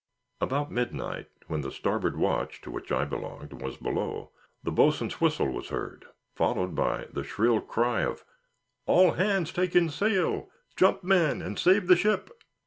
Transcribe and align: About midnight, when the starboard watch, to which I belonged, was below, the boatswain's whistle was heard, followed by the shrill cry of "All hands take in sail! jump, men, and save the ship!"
About 0.39 0.71
midnight, 0.71 1.27
when 1.45 1.61
the 1.61 1.69
starboard 1.69 2.17
watch, 2.17 2.59
to 2.61 2.71
which 2.71 2.91
I 2.91 3.05
belonged, 3.05 3.53
was 3.61 3.77
below, 3.77 4.31
the 4.63 4.71
boatswain's 4.71 5.21
whistle 5.21 5.51
was 5.53 5.69
heard, 5.69 6.05
followed 6.33 6.73
by 6.73 7.05
the 7.13 7.23
shrill 7.23 7.61
cry 7.61 8.01
of 8.01 8.25
"All 8.87 9.11
hands 9.11 9.53
take 9.53 9.75
in 9.75 9.89
sail! 9.91 10.49
jump, 10.75 11.03
men, 11.03 11.39
and 11.43 11.59
save 11.59 11.85
the 11.85 11.95
ship!" 11.95 12.31